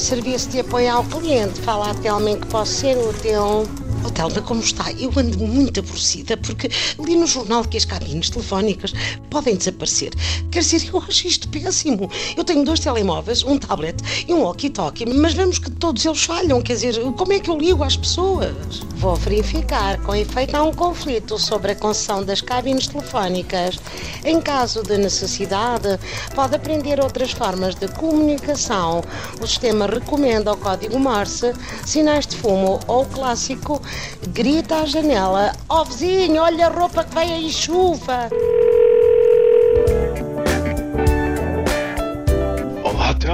[0.00, 3.85] serviço de apoio ao cliente, falar até homem que posso ser útil.
[4.06, 4.92] Oh, Telma, como está?
[4.92, 6.70] Eu ando muito aborrecida porque
[7.04, 8.92] li no jornal que as cabines telefónicas
[9.30, 10.12] podem desaparecer.
[10.52, 12.08] Quer dizer, eu acho isto péssimo.
[12.36, 13.96] Eu tenho dois telemóveis, um tablet
[14.28, 16.62] e um walkie-talkie, mas vemos que todos eles falham.
[16.62, 18.54] Quer dizer, como é que eu ligo às pessoas?
[18.94, 20.00] Vou verificar.
[20.02, 23.78] Com efeito, há um conflito sobre a concessão das cabines telefónicas.
[24.24, 25.98] Em caso de necessidade,
[26.32, 29.02] pode aprender outras formas de comunicação.
[29.40, 31.52] O sistema recomenda o código Morse,
[31.84, 33.82] sinais de fumo ou clássico
[34.28, 38.28] grita à janela: Ó oh, vizinho, olha a roupa que vem aí chuva.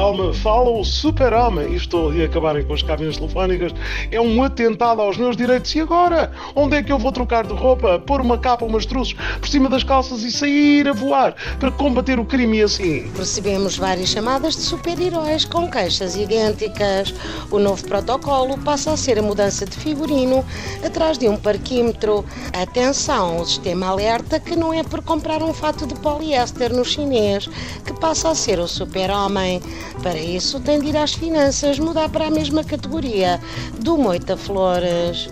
[0.03, 1.77] Telma, fala o super-homem.
[1.77, 3.73] Estou a acabarem com as cabines telefónicas.
[4.11, 5.73] É um atentado aos meus direitos.
[5.77, 6.33] E agora?
[6.57, 9.69] Onde é que eu vou trocar de roupa, pôr uma capa, umas truços por cima
[9.69, 13.13] das calças e sair a voar para combater o crime assim?
[13.17, 17.15] Recebemos várias chamadas de super-heróis com queixas idênticas.
[17.49, 20.45] O novo protocolo passa a ser a mudança de figurino
[20.85, 22.25] atrás de um parquímetro.
[22.53, 27.49] Atenção, o sistema alerta que não é por comprar um fato de poliéster no chinês
[27.85, 29.63] que passa a ser o super-homem.
[30.01, 33.41] Para isso, tem de ir às finanças, mudar para a mesma categoria
[33.79, 35.29] do Moita Flores.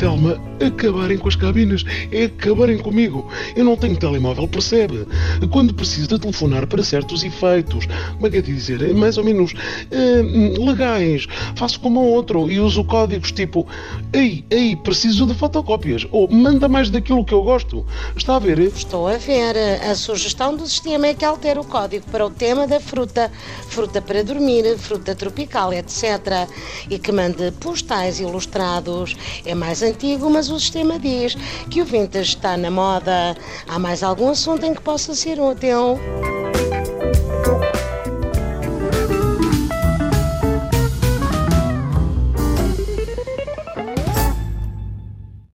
[0.00, 3.30] Telma, acabarem com as cabines, é acabarem comigo.
[3.54, 5.06] Eu não tenho telemóvel, percebe?
[5.50, 8.80] Quando preciso de telefonar para certos efeitos, como é que é dizer?
[8.80, 13.66] É mais ou menos uh, legais, faço como outro e uso códigos tipo
[14.10, 17.84] Ei, ei, preciso de fotocópias ou manda mais daquilo que eu gosto.
[18.16, 18.58] Está a ver?
[18.58, 19.54] Estou a ver.
[19.82, 23.30] A sugestão do sistema é que altere o código para o tema da fruta,
[23.68, 26.48] fruta para dormir, fruta tropical, etc.
[26.88, 29.14] E que mande postais ilustrados.
[29.44, 31.36] É mais antigo, mas o sistema diz
[31.70, 33.36] que o vintage está na moda.
[33.68, 35.98] Há mais algum assunto em que possa ser útil?